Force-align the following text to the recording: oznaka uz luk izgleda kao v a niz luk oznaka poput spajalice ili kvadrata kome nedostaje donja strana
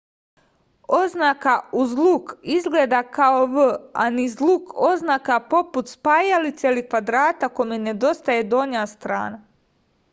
oznaka 0.99 1.51
uz 1.81 1.91
luk 2.05 2.31
izgleda 2.53 3.01
kao 3.19 3.43
v 3.53 3.65
a 4.05 4.07
niz 4.17 4.35
luk 4.47 4.73
oznaka 4.91 5.37
poput 5.55 5.91
spajalice 5.95 6.69
ili 6.71 6.85
kvadrata 6.95 7.51
kome 7.59 7.77
nedostaje 7.89 8.47
donja 8.55 8.87
strana 8.95 9.43